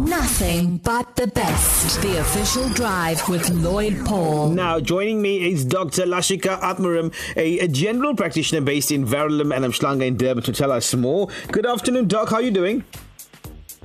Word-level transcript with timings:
Nothing 0.00 0.78
but 0.78 1.14
the 1.14 1.28
best. 1.28 2.02
The 2.02 2.18
official 2.18 2.68
drive 2.70 3.26
with 3.28 3.48
Lloyd 3.50 4.04
Paul. 4.04 4.50
Now, 4.50 4.80
joining 4.80 5.22
me 5.22 5.52
is 5.52 5.64
Dr. 5.64 6.02
Lashika 6.02 6.58
Athmaram, 6.60 7.14
a, 7.36 7.60
a 7.60 7.68
general 7.68 8.16
practitioner 8.16 8.60
based 8.60 8.90
in 8.90 9.06
Verulam 9.06 9.54
and 9.54 9.64
Umhlanga 9.64 10.04
in 10.04 10.16
Durban 10.16 10.42
to 10.44 10.52
tell 10.52 10.72
us 10.72 10.92
more. 10.94 11.28
Good 11.52 11.64
afternoon, 11.64 12.08
Doc. 12.08 12.30
How 12.30 12.36
are 12.36 12.42
you 12.42 12.50
doing? 12.50 12.82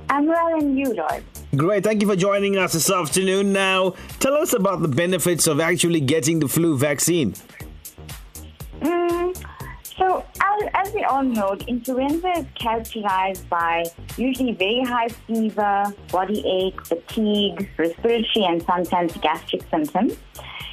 I'm 0.08 0.26
well, 0.26 0.54
and 0.54 0.76
you, 0.76 0.92
Lloyd? 0.92 1.22
Great. 1.54 1.84
Thank 1.84 2.02
you 2.02 2.08
for 2.08 2.16
joining 2.16 2.58
us 2.58 2.72
this 2.72 2.90
afternoon. 2.90 3.52
Now, 3.52 3.94
tell 4.18 4.34
us 4.34 4.52
about 4.52 4.82
the 4.82 4.88
benefits 4.88 5.46
of 5.46 5.60
actually 5.60 6.00
getting 6.00 6.40
the 6.40 6.48
flu 6.48 6.76
vaccine. 6.76 7.34
As, 10.80 10.92
we 10.94 11.04
all 11.04 11.22
know, 11.22 11.56
influenza 11.66 12.28
is 12.38 12.46
characterized 12.54 13.48
by 13.48 13.84
usually 14.16 14.52
very 14.52 14.82
high 14.82 15.08
fever, 15.08 15.84
body 16.10 16.42
ache, 16.46 16.84
fatigue, 16.86 17.68
respiratory, 17.76 18.44
and 18.46 18.62
sometimes 18.62 19.16
gastric 19.18 19.62
symptoms. 19.70 20.16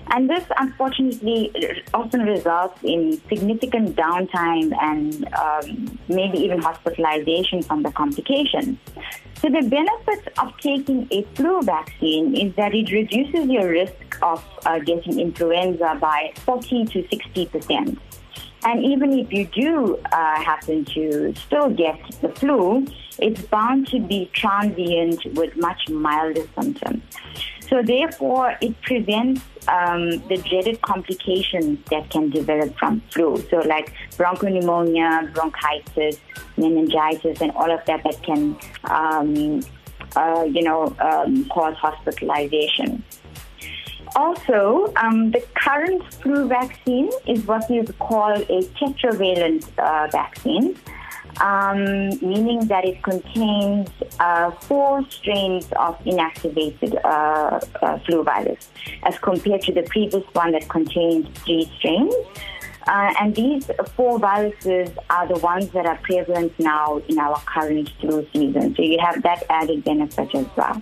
And 0.09 0.29
this, 0.29 0.45
unfortunately, 0.57 1.51
often 1.93 2.21
results 2.21 2.79
in 2.83 3.21
significant 3.27 3.97
downtime 3.97 4.73
and 4.81 5.33
um, 5.33 5.99
maybe 6.07 6.37
even 6.37 6.61
hospitalization 6.61 7.61
from 7.61 7.83
the 7.83 7.91
complications. 7.91 8.77
So, 9.41 9.49
the 9.49 9.67
benefit 9.67 10.33
of 10.39 10.57
taking 10.59 11.07
a 11.11 11.23
flu 11.35 11.61
vaccine 11.61 12.35
is 12.35 12.55
that 12.55 12.73
it 12.73 12.91
reduces 12.91 13.47
your 13.49 13.69
risk 13.69 14.17
of 14.21 14.43
uh, 14.65 14.79
getting 14.79 15.19
influenza 15.19 15.97
by 15.99 16.31
40 16.37 16.85
to 16.85 17.07
60 17.09 17.45
percent. 17.47 17.99
And 18.67 18.83
even 18.83 19.13
if 19.13 19.31
you 19.31 19.45
do 19.45 19.95
uh, 20.11 20.41
happen 20.41 20.83
to 20.95 21.33
still 21.35 21.69
get 21.69 21.97
the 22.19 22.27
flu, 22.27 22.85
it's 23.17 23.41
bound 23.43 23.87
to 23.87 23.99
be 24.01 24.29
transient 24.33 25.23
with 25.35 25.55
much 25.55 25.87
milder 25.87 26.45
symptoms. 26.53 27.01
So 27.69 27.81
therefore, 27.81 28.57
it 28.59 28.73
prevents 28.81 29.39
um, 29.69 30.09
the 30.27 30.43
dreaded 30.49 30.81
complications 30.81 31.79
that 31.91 32.09
can 32.09 32.29
develop 32.29 32.77
from 32.77 33.01
flu. 33.13 33.37
So 33.49 33.59
like 33.59 33.93
bronchopneumonia, 34.17 35.33
bronchitis, 35.33 36.19
meningitis, 36.57 37.39
and 37.39 37.51
all 37.51 37.71
of 37.71 37.85
that 37.85 38.03
that 38.03 38.21
can, 38.21 38.57
um, 38.83 39.61
uh, 40.17 40.43
you 40.43 40.63
know, 40.63 40.93
um, 40.99 41.45
cause 41.45 41.75
hospitalization. 41.75 43.01
Also, 44.17 44.91
um, 44.95 45.29
the 45.29 45.45
current 45.53 46.01
flu 46.15 46.47
vaccine 46.47 47.11
is 47.27 47.45
what 47.45 47.69
we 47.69 47.85
call 47.99 48.33
a 48.33 48.61
tetravalent 48.79 49.63
uh, 49.77 50.07
vaccine, 50.11 50.75
um, 51.39 52.09
meaning 52.27 52.65
that 52.65 52.83
it 52.83 53.03
contains 53.03 53.87
uh, 54.19 54.49
four 54.49 55.07
strains 55.11 55.65
of 55.73 55.99
inactivated 56.03 56.99
uh, 57.05 57.59
uh 57.83 57.99
flu 57.99 58.23
virus, 58.23 58.69
as 59.03 59.19
compared 59.19 59.61
to 59.61 59.71
the 59.71 59.83
previous 59.83 60.23
one 60.33 60.51
that 60.51 60.67
contained 60.67 61.31
three 61.45 61.71
strains. 61.77 62.15
Uh, 62.87 63.13
and 63.19 63.35
these 63.35 63.69
four 63.95 64.17
viruses 64.17 64.89
are 65.11 65.27
the 65.27 65.37
ones 65.41 65.69
that 65.69 65.85
are 65.85 65.99
prevalent 66.01 66.51
now 66.57 66.97
in 67.07 67.19
our 67.19 67.37
current 67.41 67.91
flu 67.99 68.25
season. 68.33 68.73
So 68.75 68.81
you 68.81 68.97
have 68.99 69.21
that 69.21 69.43
added 69.47 69.83
benefit 69.83 70.33
as 70.33 70.47
well. 70.55 70.81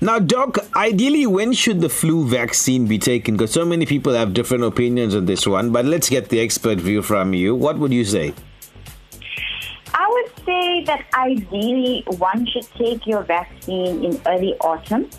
Now, 0.00 0.20
Doc, 0.20 0.58
ideally, 0.76 1.26
when 1.26 1.52
should 1.52 1.80
the 1.80 1.88
flu 1.88 2.24
vaccine 2.24 2.86
be 2.86 2.98
taken? 2.98 3.36
Because 3.36 3.50
so 3.50 3.64
many 3.64 3.84
people 3.84 4.12
have 4.14 4.32
different 4.32 4.62
opinions 4.62 5.12
on 5.12 5.26
this 5.26 5.44
one, 5.44 5.72
but 5.72 5.84
let's 5.84 6.08
get 6.08 6.28
the 6.28 6.38
expert 6.38 6.78
view 6.78 7.02
from 7.02 7.34
you. 7.34 7.56
What 7.56 7.78
would 7.78 7.92
you 7.92 8.04
say? 8.04 8.32
I 9.92 10.06
would 10.08 10.44
say 10.46 10.84
that 10.84 11.04
ideally 11.14 12.04
one 12.18 12.46
should 12.46 12.68
take 12.78 13.08
your 13.08 13.24
vaccine 13.24 14.04
in 14.04 14.20
early 14.24 14.54
autumn. 14.60 15.10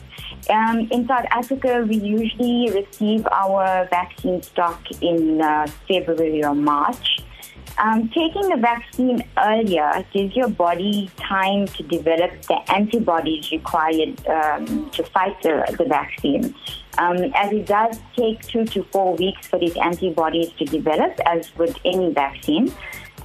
Um, 0.50 0.88
in 0.92 1.06
South 1.06 1.26
Africa, 1.32 1.86
we 1.86 1.98
usually 1.98 2.72
receive 2.72 3.28
our 3.34 3.86
vaccine 3.92 4.42
stock 4.42 4.82
in 5.02 5.42
uh, 5.42 5.68
February 5.90 6.42
or 6.46 6.56
March. 6.56 7.20
Um, 7.80 8.10
taking 8.10 8.50
the 8.50 8.58
vaccine 8.58 9.24
earlier 9.38 10.06
gives 10.12 10.36
your 10.36 10.50
body 10.50 11.10
time 11.18 11.66
to 11.68 11.84
develop 11.84 12.42
the 12.42 12.60
antibodies 12.70 13.52
required 13.52 14.28
um, 14.28 14.90
to 14.92 15.04
fight 15.04 15.42
the, 15.44 15.64
the 15.78 15.86
vaccine. 15.86 16.54
Um, 16.98 17.18
as 17.36 17.54
it 17.54 17.68
does 17.68 17.98
take 18.18 18.42
two 18.42 18.66
to 18.66 18.84
four 18.92 19.16
weeks 19.16 19.48
for 19.48 19.58
these 19.58 19.78
antibodies 19.78 20.52
to 20.60 20.66
develop, 20.66 21.18
as 21.26 21.56
with 21.56 21.78
any 21.86 22.12
vaccine. 22.12 22.74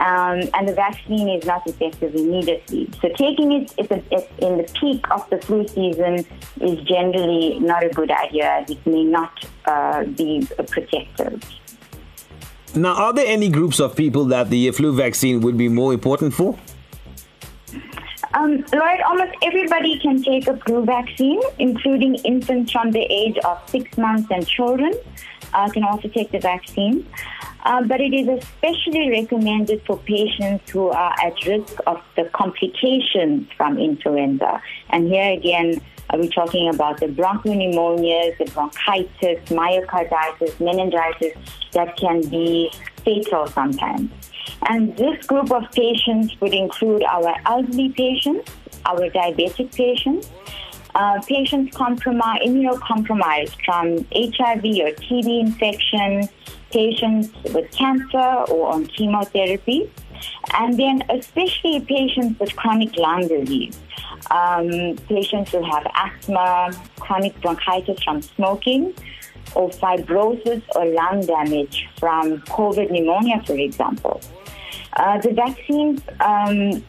Um, 0.00 0.42
and 0.54 0.68
the 0.68 0.74
vaccine 0.74 1.28
is 1.28 1.44
not 1.44 1.66
effective 1.66 2.14
immediately. 2.14 2.90
So 3.00 3.08
taking 3.16 3.52
it 3.52 3.72
in 3.78 4.58
the 4.58 4.70
peak 4.74 5.04
of 5.10 5.28
the 5.30 5.38
flu 5.38 5.66
season 5.66 6.24
is 6.60 6.80
generally 6.84 7.58
not 7.60 7.84
a 7.84 7.88
good 7.88 8.10
idea. 8.10 8.64
It 8.68 8.84
may 8.86 9.04
not 9.04 9.44
uh, 9.64 10.04
be 10.04 10.48
protective. 10.68 11.42
Now, 12.76 12.94
are 12.94 13.12
there 13.12 13.26
any 13.26 13.48
groups 13.50 13.78
of 13.78 13.94
people 13.94 14.24
that 14.26 14.50
the 14.50 14.70
flu 14.72 14.92
vaccine 14.94 15.40
would 15.42 15.56
be 15.56 15.68
more 15.68 15.92
important 15.92 16.34
for? 16.34 16.58
Um, 18.34 18.64
Lloyd, 18.72 19.00
almost 19.06 19.32
everybody 19.42 19.96
can 20.00 20.20
take 20.20 20.48
a 20.48 20.56
flu 20.56 20.84
vaccine, 20.84 21.40
including 21.60 22.16
infants 22.16 22.72
from 22.72 22.90
the 22.90 23.02
age 23.02 23.38
of 23.44 23.62
six 23.70 23.96
months 23.96 24.28
and 24.30 24.44
children 24.44 24.92
uh, 25.52 25.70
can 25.70 25.84
also 25.84 26.08
take 26.08 26.32
the 26.32 26.40
vaccine. 26.40 27.06
Uh, 27.64 27.82
but 27.84 28.00
it 28.00 28.12
is 28.12 28.28
especially 28.28 29.08
recommended 29.08 29.80
for 29.86 29.96
patients 29.98 30.68
who 30.70 30.88
are 30.88 31.14
at 31.22 31.46
risk 31.46 31.78
of 31.86 32.02
the 32.16 32.24
complications 32.34 33.48
from 33.56 33.78
influenza. 33.78 34.60
And 34.90 35.06
here 35.06 35.32
again, 35.32 35.80
are 36.10 36.18
we 36.18 36.28
talking 36.28 36.68
about 36.72 37.00
the 37.00 37.06
bronchopneumonias, 37.06 38.38
the 38.38 38.44
bronchitis, 38.52 39.38
myocarditis, 39.48 40.60
meningitis 40.60 41.36
that 41.72 41.96
can 41.96 42.20
be 42.28 42.70
fatal 43.04 43.46
sometimes? 43.46 44.10
And 44.68 44.96
this 44.96 45.26
group 45.26 45.50
of 45.50 45.70
patients 45.72 46.38
would 46.40 46.54
include 46.54 47.02
our 47.04 47.34
elderly 47.46 47.90
patients, 47.90 48.50
our 48.86 49.00
diabetic 49.10 49.74
patients, 49.74 50.30
uh, 50.94 51.20
patients 51.22 51.76
compromised, 51.76 52.42
immunocompromised 52.44 53.56
from 53.64 53.98
HIV 54.14 54.64
or 54.64 54.92
TB 55.02 55.40
infection, 55.40 56.28
patients 56.70 57.32
with 57.52 57.70
cancer 57.72 58.44
or 58.50 58.72
on 58.72 58.86
chemotherapy, 58.86 59.90
and 60.54 60.78
then 60.78 61.02
especially 61.10 61.80
patients 61.80 62.38
with 62.38 62.54
chronic 62.56 62.96
lung 62.96 63.26
disease 63.26 63.78
um, 64.30 64.96
patients 65.08 65.52
who 65.52 65.62
have 65.62 65.86
asthma, 65.94 66.72
chronic 67.00 67.40
bronchitis 67.40 68.02
from 68.02 68.22
smoking, 68.22 68.94
or 69.54 69.70
fibrosis 69.70 70.62
or 70.74 70.86
lung 70.86 71.20
damage 71.26 71.86
from 71.98 72.40
COVID 72.42 72.90
pneumonia, 72.90 73.42
for 73.46 73.56
example. 73.56 74.20
Uh, 74.94 75.18
the 75.20 75.32
vaccine 75.32 76.02
um, 76.20 76.84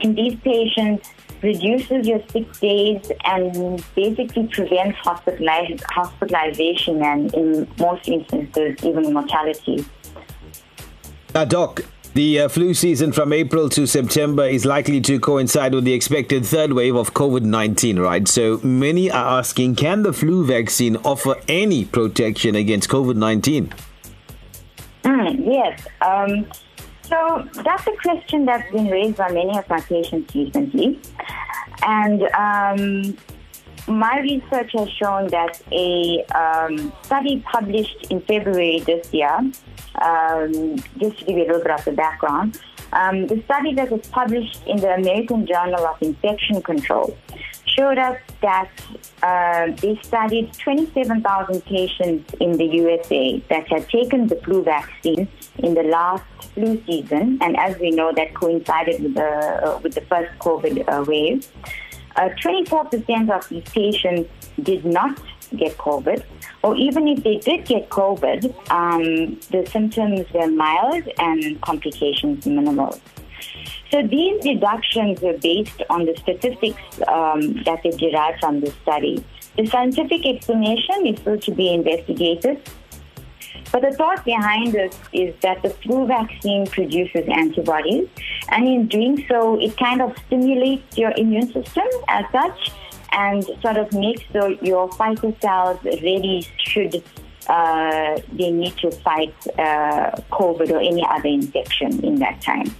in 0.00 0.14
these 0.14 0.36
patients 0.40 1.08
reduces 1.42 2.06
your 2.06 2.20
sick 2.30 2.50
days 2.60 3.10
and 3.24 3.84
basically 3.94 4.46
prevents 4.48 4.98
hospitaliz- 4.98 5.82
hospitalization 5.90 7.02
and 7.02 7.34
in 7.34 7.68
most 7.78 8.08
instances 8.08 8.76
even 8.82 9.12
mortality. 9.12 9.84
Uh, 11.34 11.44
Doc, 11.44 11.84
the 12.16 12.40
uh, 12.40 12.48
flu 12.48 12.72
season 12.72 13.12
from 13.12 13.30
April 13.30 13.68
to 13.68 13.86
September 13.86 14.44
is 14.44 14.64
likely 14.64 15.02
to 15.02 15.20
coincide 15.20 15.74
with 15.74 15.84
the 15.84 15.92
expected 15.92 16.46
third 16.46 16.72
wave 16.72 16.96
of 16.96 17.12
COVID 17.12 17.42
19, 17.42 17.98
right? 17.98 18.26
So 18.26 18.58
many 18.62 19.10
are 19.10 19.38
asking 19.38 19.76
can 19.76 20.02
the 20.02 20.14
flu 20.14 20.42
vaccine 20.46 20.96
offer 21.04 21.36
any 21.46 21.84
protection 21.84 22.54
against 22.54 22.88
COVID 22.88 23.16
19? 23.16 23.74
Mm, 25.02 25.46
yes. 25.46 25.86
Um, 26.00 26.46
so 27.02 27.46
that's 27.62 27.86
a 27.86 27.92
question 28.00 28.46
that's 28.46 28.72
been 28.72 28.86
raised 28.86 29.18
by 29.18 29.30
many 29.30 29.58
of 29.58 29.68
my 29.68 29.80
patients 29.82 30.34
recently. 30.34 30.98
And 31.82 32.22
um, 32.32 33.18
my 33.88 34.20
research 34.20 34.72
has 34.72 34.90
shown 34.90 35.28
that 35.28 35.60
a 35.70 36.24
um, 36.34 36.90
study 37.02 37.40
published 37.40 38.06
in 38.08 38.22
February 38.22 38.80
this 38.86 39.12
year 39.12 39.38
um, 40.02 40.76
just 40.98 41.18
to 41.18 41.24
give 41.24 41.36
you 41.36 41.44
a 41.44 41.46
little 41.46 41.62
bit 41.62 41.72
of 41.72 41.84
the 41.84 41.92
background, 41.92 42.60
um, 42.92 43.26
the 43.26 43.42
study 43.44 43.74
that 43.74 43.90
was 43.90 44.06
published 44.08 44.66
in 44.66 44.78
the 44.78 44.94
American 44.94 45.46
Journal 45.46 45.84
of 45.86 46.00
Infection 46.02 46.62
Control 46.62 47.16
showed 47.66 47.98
us 47.98 48.18
that 48.40 48.70
uh, 49.22 49.70
they 49.82 49.98
studied 50.02 50.52
27,000 50.54 51.64
patients 51.64 52.34
in 52.40 52.52
the 52.52 52.64
USA 52.64 53.38
that 53.48 53.68
had 53.68 53.88
taken 53.88 54.26
the 54.28 54.36
flu 54.36 54.62
vaccine 54.62 55.28
in 55.58 55.74
the 55.74 55.82
last 55.82 56.24
flu 56.54 56.82
season, 56.86 57.38
and 57.42 57.56
as 57.56 57.78
we 57.78 57.90
know, 57.90 58.12
that 58.12 58.34
coincided 58.34 59.02
with 59.02 59.14
the 59.14 59.22
uh, 59.24 59.78
with 59.82 59.94
the 59.94 60.00
first 60.02 60.32
COVID 60.38 60.88
uh, 60.88 61.04
wave. 61.04 61.46
24% 62.16 63.28
uh, 63.28 63.34
of 63.34 63.46
these 63.50 63.64
patients 63.64 64.30
did 64.62 64.86
not 64.86 65.20
get 65.54 65.76
COVID, 65.78 66.24
or 66.62 66.76
even 66.76 67.08
if 67.08 67.22
they 67.22 67.36
did 67.36 67.66
get 67.66 67.88
COVID, 67.90 68.44
um, 68.70 69.38
the 69.50 69.68
symptoms 69.70 70.26
were 70.32 70.48
mild 70.48 71.08
and 71.18 71.60
complications 71.60 72.46
minimal. 72.46 72.98
So 73.90 74.02
these 74.02 74.42
deductions 74.42 75.20
were 75.20 75.38
based 75.38 75.82
on 75.90 76.06
the 76.06 76.16
statistics 76.16 76.82
um, 77.06 77.62
that 77.64 77.82
they 77.84 77.90
derived 77.90 78.40
from 78.40 78.60
the 78.60 78.72
study. 78.82 79.24
The 79.56 79.66
scientific 79.66 80.26
explanation 80.26 81.06
is 81.06 81.20
still 81.20 81.38
to 81.38 81.50
be 81.52 81.72
investigated. 81.72 82.60
But 83.72 83.82
the 83.82 83.92
thought 83.92 84.24
behind 84.24 84.72
this 84.72 84.96
is 85.12 85.34
that 85.42 85.62
the 85.62 85.70
flu 85.70 86.06
vaccine 86.06 86.66
produces 86.66 87.24
antibodies, 87.28 88.08
and 88.50 88.66
in 88.66 88.86
doing 88.86 89.24
so, 89.28 89.58
it 89.60 89.76
kind 89.76 90.00
of 90.02 90.16
stimulates 90.26 90.96
your 90.96 91.12
immune 91.16 91.52
system 91.52 91.86
as 92.08 92.24
such 92.30 92.70
and 93.16 93.44
sort 93.62 93.78
of 93.78 93.92
make 93.92 94.30
the, 94.32 94.58
your 94.62 94.92
fighter 94.92 95.32
cells 95.40 95.82
ready 95.84 96.46
should 96.58 97.02
uh, 97.48 98.20
they 98.32 98.50
need 98.50 98.76
to 98.76 98.90
fight 98.90 99.34
uh, 99.58 100.10
COVID 100.30 100.70
or 100.70 100.80
any 100.80 101.04
other 101.08 101.28
infection 101.28 102.04
in 102.04 102.16
that 102.16 102.40
time. 102.40 102.74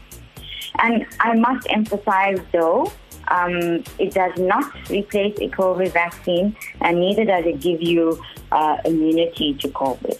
And 0.78 1.06
I 1.20 1.34
must 1.34 1.66
emphasize, 1.70 2.40
though, 2.52 2.92
um, 3.28 3.84
it 3.98 4.12
does 4.12 4.36
not 4.38 4.72
replace 4.90 5.36
a 5.38 5.48
COVID 5.48 5.92
vaccine, 5.92 6.56
and 6.80 7.00
neither 7.00 7.24
does 7.24 7.46
it 7.46 7.60
give 7.60 7.82
you 7.82 8.22
uh, 8.52 8.78
immunity 8.84 9.54
to 9.54 9.68
COVID. 9.68 10.18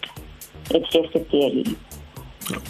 It's 0.71 0.89
just 0.91 1.15
a 1.15 1.21
theory. 1.25 1.77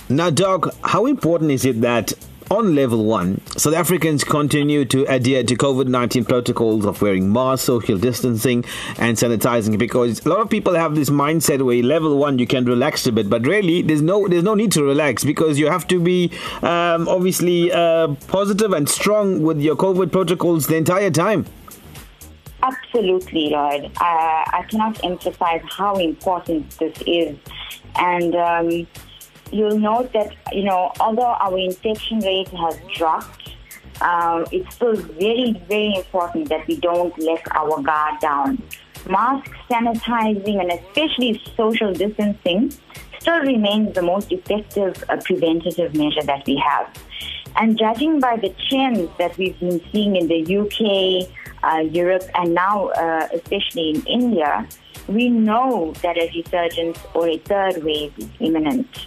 Now, 0.09 0.31
Doc, 0.31 0.75
how 0.83 1.07
important 1.07 1.51
is 1.51 1.65
it 1.65 1.81
that 1.83 2.13
on 2.51 2.75
level 2.75 3.05
one, 3.05 3.45
South 3.57 3.75
Africans 3.75 4.25
continue 4.25 4.85
to 4.87 5.05
adhere 5.05 5.43
to 5.45 5.57
COVID 5.57 5.89
19 5.89 6.25
protocols 6.25 6.85
of 6.85 7.03
wearing 7.03 7.33
masks, 7.33 7.67
social 7.67 7.99
distancing, 7.99 8.65
and 8.99 9.17
sanitizing 9.17 9.79
because 9.79 10.25
a 10.25 10.29
lot 10.29 10.41
of 10.41 10.49
people 10.49 10.75
have 10.75 10.95
this 10.95 11.11
mindset 11.11 11.63
where 11.63 11.83
level 11.83 12.17
one 12.19 12.39
you 12.39 12.47
can 12.47 12.65
relax 12.65 13.07
a 13.07 13.13
bit, 13.13 13.29
but 13.29 13.47
really 13.47 13.83
there's 13.83 14.03
no 14.03 14.29
there's 14.29 14.45
no 14.45 14.55
need 14.55 14.73
to 14.73 14.85
relax 14.85 15.25
because 15.25 15.59
you 15.59 15.69
have 15.69 15.87
to 15.89 16.01
be 16.01 16.31
um, 16.63 17.09
obviously 17.09 17.73
uh, 17.73 18.09
positive 18.29 18.73
and 18.73 18.89
strong 18.89 19.43
with 19.43 19.61
your 19.61 19.77
COVID 19.77 20.13
protocols 20.13 20.67
the 20.67 20.77
entire 20.77 21.11
time. 21.11 21.47
Absolutely, 22.63 23.51
Lloyd. 23.51 23.85
Uh, 24.01 24.01
I 24.01 24.65
cannot 24.69 25.05
emphasize 25.05 25.63
how 25.69 25.97
important 25.97 26.71
this 26.79 26.97
is. 27.07 27.37
And 27.97 28.35
um, 28.35 28.87
you'll 29.51 29.79
note 29.79 30.13
that, 30.13 30.35
you 30.53 30.65
know, 30.65 30.93
although 31.01 31.35
our 31.41 31.59
infection 31.59 32.21
rate 32.21 32.49
has 32.49 32.79
dropped, 32.95 33.55
uh, 34.01 34.45
it's 34.53 34.75
still 34.75 34.97
very, 34.97 35.53
very 35.69 35.95
important 35.97 36.49
that 36.49 36.67
we 36.67 36.77
don't 36.77 37.17
let 37.19 37.43
our 37.57 37.81
guard 37.83 38.21
down. 38.21 38.63
Mask 39.09 39.51
sanitizing 39.71 40.61
and 40.61 40.73
especially 40.73 41.41
social 41.57 41.93
distancing 41.93 42.73
still 43.21 43.41
remains 43.41 43.95
the 43.95 44.03
most 44.03 44.33
effective 44.33 45.03
uh, 45.09 45.17
preventative 45.25 45.95
measure 45.95 46.23
that 46.23 46.45
we 46.47 46.57
have. 46.57 46.89
And 47.57 47.79
judging 47.79 48.21
by 48.21 48.37
the 48.37 48.55
trends 48.69 49.09
that 49.19 49.37
we've 49.39 49.59
been 49.59 49.81
seeing 49.91 50.17
in 50.17 50.29
the 50.29 50.43
UK, 50.59 51.29
uh, 51.63 51.79
Europe, 51.81 52.25
and 52.35 52.55
now 52.55 52.89
uh, 52.89 53.29
especially 53.33 53.91
in 53.91 54.07
India, 54.07 54.69
we 55.09 55.31
know 55.31 55.93
that 56.03 56.19
a 56.19 56.31
resurgence 56.35 56.99
or 57.15 57.29
a 57.29 57.39
third 57.39 57.83
wave 57.83 58.13
is 58.19 58.29
imminent. 58.41 59.07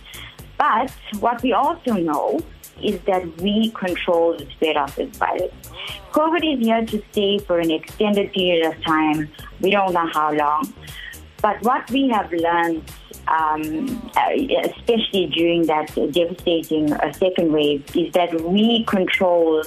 But 0.59 0.91
what 1.21 1.41
we 1.41 1.53
also 1.53 1.93
know 1.93 2.41
is 2.83 2.99
that 3.07 3.25
we 3.41 3.71
control 3.71 4.37
the 4.37 4.45
spread 4.51 4.77
of 4.77 4.93
this 4.95 5.15
virus. 5.17 5.51
COVID 6.11 6.53
is 6.53 6.59
here 6.65 6.85
to 6.85 7.03
stay 7.11 7.39
for 7.39 7.59
an 7.59 7.71
extended 7.71 8.31
period 8.33 8.65
of 8.65 8.81
time. 8.83 9.29
We 9.61 9.71
don't 9.71 9.93
know 9.93 10.07
how 10.07 10.33
long. 10.33 10.73
But 11.41 11.61
what 11.63 11.89
we 11.89 12.09
have 12.09 12.31
learned, 12.33 12.83
um, 13.29 14.11
especially 14.65 15.27
during 15.27 15.65
that 15.67 15.95
devastating 16.11 16.91
uh, 16.91 17.13
second 17.13 17.53
wave, 17.53 17.83
is 17.95 18.11
that 18.13 18.41
we 18.41 18.83
control, 18.83 19.63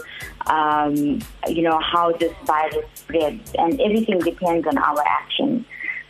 um, 0.47 1.21
you 1.49 1.63
know, 1.63 1.81
how 1.81 2.13
this 2.13 2.35
virus 2.45 2.85
spreads, 2.95 3.55
and 3.59 3.81
everything 3.81 4.19
depends 4.19 4.67
on 4.67 4.77
our 4.77 5.03
actions. 5.07 5.65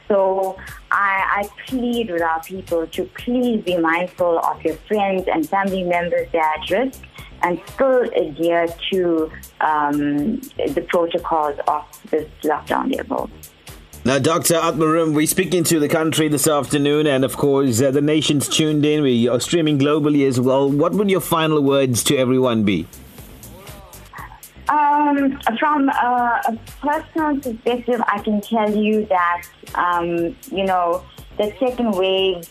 So 0.09 0.59
I, 0.91 1.43
I, 1.43 1.49
plead 1.67 2.11
with 2.11 2.23
our 2.23 2.43
people 2.43 2.87
to 2.87 3.05
please 3.05 3.63
be 3.65 3.79
mindful 3.79 4.39
of 4.41 4.63
your 4.63 4.75
friends 4.89 5.27
and 5.33 5.49
family 5.49 5.85
members 5.85 6.29
that 6.33 6.39
are 6.39 6.63
at 6.63 6.71
risk 6.71 7.03
and 7.43 7.61
still 7.75 8.03
adhere 8.03 8.69
to 8.91 9.31
um, 9.61 10.37
the 10.75 10.85
protocols 10.89 11.59
of 11.67 11.85
this 12.11 12.29
lockdown 12.43 12.95
level. 12.95 13.31
Now, 14.05 14.19
Dr. 14.19 14.55
Athmaram, 14.55 15.15
we're 15.15 15.29
speaking 15.29 15.63
to 15.65 15.79
the 15.79 15.89
country 15.89 16.27
this 16.27 16.49
afternoon, 16.49 17.07
and 17.07 17.25
of 17.25 17.37
course, 17.37 17.81
uh, 17.81 17.93
the 17.93 18.01
nation's 18.01 18.49
tuned 18.49 18.85
in. 18.85 19.03
We 19.03 19.29
are 19.29 19.39
streaming 19.39 19.79
globally 19.79 20.27
as 20.27 20.41
well. 20.41 20.69
What 20.69 20.93
would 20.95 21.09
your 21.09 21.21
final 21.21 21.63
words 21.63 22.03
to 22.05 22.17
everyone 22.17 22.65
be? 22.65 22.89
Um, 24.73 25.39
from 25.59 25.91
a, 25.91 26.41
a, 26.49 26.59
personal 26.81 27.39
perspective, 27.39 28.01
I 28.07 28.21
can 28.21 28.41
tell 28.41 28.75
you 28.75 29.05
that, 29.07 29.43
um, 29.75 30.35
you 30.51 30.65
know, 30.65 31.05
the 31.37 31.53
second 31.61 31.91
wave 31.93 32.49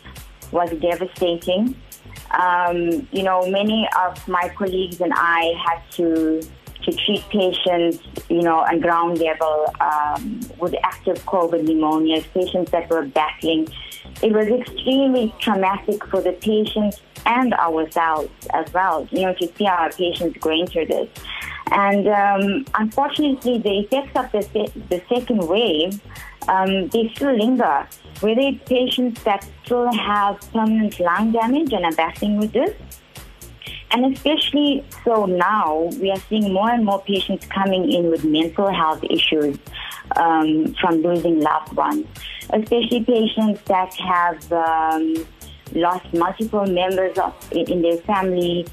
was 0.51 0.69
devastating. 0.79 1.75
Um, 2.29 3.07
you 3.11 3.23
know, 3.23 3.49
many 3.49 3.89
of 3.97 4.27
my 4.27 4.49
colleagues 4.49 5.01
and 5.01 5.11
I 5.15 5.53
had 5.65 5.81
to 5.93 6.41
to 6.83 6.91
treat 6.91 7.23
patients, 7.29 7.99
you 8.29 8.41
know, 8.41 8.59
on 8.59 8.79
ground 8.79 9.19
level 9.19 9.65
um, 9.79 10.41
with 10.59 10.75
active 10.83 11.23
COVID 11.25 11.63
pneumonia, 11.63 12.21
patients 12.33 12.71
that 12.71 12.89
were 12.89 13.05
battling. 13.05 13.67
It 14.21 14.31
was 14.31 14.47
extremely 14.47 15.33
traumatic 15.39 16.05
for 16.07 16.21
the 16.21 16.33
patients 16.33 17.01
and 17.25 17.53
ourselves 17.53 18.29
as 18.53 18.71
well, 18.73 19.07
you 19.11 19.21
know, 19.21 19.33
to 19.35 19.51
see 19.55 19.65
our 19.65 19.91
patients 19.91 20.37
going 20.39 20.67
through 20.67 20.87
this. 20.87 21.09
And 21.71 22.07
um, 22.07 22.65
unfortunately, 22.75 23.57
the 23.57 23.79
effects 23.79 24.11
of 24.15 24.31
the, 24.31 24.41
se- 24.41 24.81
the 24.89 25.01
second 25.07 25.47
wave, 25.47 26.01
um, 26.47 26.89
they 26.89 27.09
still 27.15 27.33
linger. 27.33 27.87
Whether 28.19 28.41
it's 28.41 28.69
patients 28.69 29.23
that 29.23 29.47
still 29.63 29.91
have 29.93 30.39
permanent 30.51 30.99
lung 30.99 31.31
damage 31.31 31.71
and 31.73 31.85
are 31.85 31.93
battling 31.93 32.37
with 32.39 32.51
this, 32.51 32.75
and 33.91 34.13
especially 34.13 34.85
so 35.03 35.25
now, 35.25 35.89
we 35.99 36.11
are 36.11 36.19
seeing 36.29 36.53
more 36.53 36.69
and 36.69 36.85
more 36.85 37.01
patients 37.01 37.45
coming 37.47 37.91
in 37.91 38.09
with 38.09 38.23
mental 38.23 38.69
health 38.69 39.03
issues 39.09 39.57
um, 40.15 40.73
from 40.75 41.01
losing 41.01 41.41
loved 41.41 41.73
ones, 41.73 42.05
especially 42.51 43.03
patients 43.03 43.61
that 43.65 43.93
have 43.95 44.51
um, 44.53 45.25
lost 45.73 46.13
multiple 46.13 46.65
members 46.65 47.17
of, 47.17 47.33
in 47.51 47.81
their 47.81 47.97
family 47.97 48.65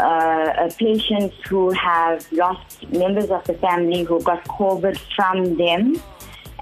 uh, 0.00 0.70
patients 0.78 1.36
who 1.48 1.70
have 1.72 2.30
lost 2.32 2.90
members 2.90 3.30
of 3.30 3.44
the 3.44 3.54
family 3.54 4.02
who 4.04 4.20
got 4.22 4.42
COVID 4.44 4.98
from 5.14 5.56
them. 5.56 6.00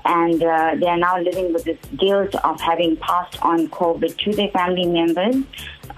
And 0.05 0.43
uh, 0.43 0.75
they 0.81 0.87
are 0.87 0.97
now 0.97 1.19
living 1.21 1.53
with 1.53 1.65
this 1.65 1.79
guilt 1.97 2.35
of 2.37 2.61
having 2.61 2.97
passed 2.97 3.43
on 3.43 3.69
COVID 3.69 4.17
to 4.17 4.33
their 4.33 4.49
family 4.49 4.87
members. 4.87 5.45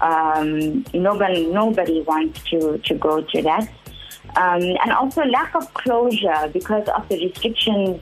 Um, 0.01 0.83
nobody, 0.93 1.45
nobody 1.47 2.01
wants 2.01 2.43
to, 2.49 2.77
to 2.77 2.93
go 2.95 3.23
through 3.23 3.43
that. 3.43 3.69
Um, 4.35 4.61
and 4.61 4.91
also 4.91 5.23
lack 5.25 5.53
of 5.55 5.73
closure 5.73 6.49
because 6.53 6.87
of 6.89 7.07
the 7.09 7.25
restrictions 7.25 8.01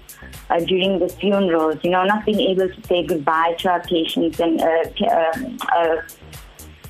uh, 0.49 0.59
during 0.59 0.99
the 0.99 1.09
funerals. 1.09 1.77
You 1.83 1.91
know, 1.91 2.03
not 2.03 2.25
being 2.25 2.39
able 2.39 2.69
to 2.69 2.87
say 2.87 3.03
goodbye 3.03 3.55
to 3.59 3.69
our 3.69 3.81
patients 3.81 4.39
and 4.39 4.61
uh, 4.61 5.35
um, 5.35 5.57
uh, 5.75 5.95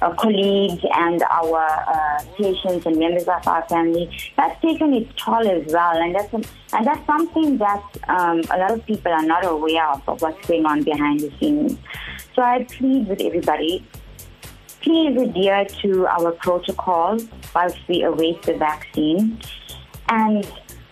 uh, 0.01 0.13
colleagues 0.15 0.83
and 0.93 1.21
our 1.23 1.65
uh, 1.87 2.23
patients 2.37 2.85
and 2.85 2.97
members 2.97 3.23
of 3.23 3.47
our 3.47 3.67
family, 3.67 4.09
that's 4.37 4.61
taken 4.61 4.93
its 4.93 5.11
toll 5.21 5.47
as 5.47 5.65
well. 5.71 5.97
And 5.97 6.15
that's, 6.15 6.33
and 6.33 6.87
that's 6.87 7.05
something 7.05 7.57
that 7.57 7.83
um, 8.07 8.41
a 8.51 8.57
lot 8.57 8.71
of 8.71 8.85
people 8.85 9.11
are 9.11 9.25
not 9.25 9.45
aware 9.45 9.87
of, 9.89 10.07
of 10.07 10.21
what's 10.21 10.47
going 10.47 10.65
on 10.65 10.83
behind 10.83 11.19
the 11.19 11.31
scenes. 11.39 11.77
So 12.35 12.41
I 12.41 12.63
plead 12.63 13.07
with 13.07 13.21
everybody, 13.21 13.85
please 14.81 15.19
adhere 15.21 15.65
to 15.81 16.07
our 16.07 16.31
protocols 16.31 17.27
whilst 17.53 17.79
we 17.87 18.03
await 18.03 18.41
the 18.43 18.53
vaccine. 18.53 19.39
And 20.07 20.49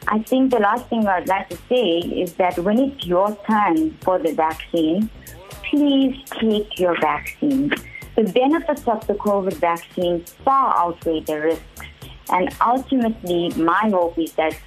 I 0.09 0.19
think 0.19 0.51
the 0.51 0.59
last 0.59 0.87
thing 0.87 1.07
I'd 1.07 1.27
like 1.27 1.49
to 1.49 1.57
say 1.69 1.99
is 1.99 2.33
that 2.35 2.57
when 2.59 2.79
it's 2.79 3.05
your 3.05 3.37
turn 3.49 3.97
for 4.01 4.19
the 4.19 4.33
vaccine, 4.33 5.09
please 5.69 6.15
take 6.39 6.79
your 6.79 6.99
vaccine. 6.99 7.73
The 8.17 8.23
benefits 8.23 8.87
of 8.87 9.05
the 9.05 9.13
COVID 9.13 9.53
vaccine 9.53 10.25
far 10.43 10.75
outweigh 10.75 11.19
the 11.19 11.39
risks. 11.39 11.87
And 12.31 12.49
ultimately, 12.59 13.49
my 13.49 13.91
hope 13.93 14.17
is 14.17 14.33
that 14.33 14.57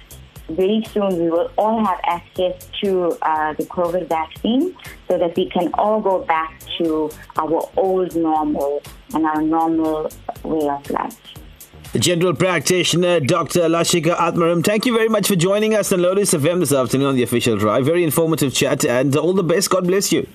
very 0.47 0.85
soon 0.93 1.19
we 1.19 1.29
will 1.29 1.51
all 1.57 1.83
have 1.83 1.99
access 2.05 2.69
to 2.81 3.17
uh, 3.21 3.51
the 3.53 3.65
COVID 3.65 4.07
vaccine 4.07 4.73
so 5.09 5.17
that 5.17 5.35
we 5.35 5.49
can 5.49 5.69
all 5.73 5.99
go 5.99 6.19
back 6.23 6.61
to 6.77 7.09
our 7.35 7.69
old 7.75 8.15
normal 8.15 8.81
and 9.13 9.25
our 9.25 9.41
normal 9.41 10.09
way 10.43 10.69
of 10.69 10.89
life. 10.89 11.19
General 11.99 12.33
practitioner 12.33 13.19
Dr. 13.19 13.67
Lashika 13.67 14.15
Athmaram, 14.15 14.63
thank 14.63 14.85
you 14.85 14.95
very 14.95 15.09
much 15.09 15.27
for 15.27 15.35
joining 15.35 15.75
us 15.75 15.91
on 15.91 16.01
Lotus 16.01 16.33
FM 16.33 16.61
this 16.61 16.71
afternoon 16.71 17.07
on 17.07 17.15
the 17.15 17.23
official 17.23 17.57
drive. 17.57 17.83
Very 17.85 18.05
informative 18.05 18.53
chat 18.53 18.85
and 18.85 19.13
all 19.17 19.33
the 19.33 19.43
best. 19.43 19.69
God 19.69 19.87
bless 19.87 20.13
you. 20.13 20.25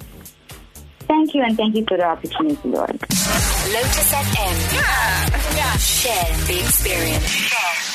Thank 1.09 1.35
you, 1.35 1.43
and 1.43 1.57
thank 1.57 1.77
you 1.77 1.85
for 1.87 1.97
the 1.97 2.05
opportunity, 2.05 2.69
Lloyd. 2.69 3.01
Lotus 3.01 4.13
FM. 4.13 4.75
Yeah. 4.75 5.57
yeah. 5.57 5.77
Share 5.77 6.47
the 6.47 6.59
experience. 6.61 7.29
Share. 7.29 7.86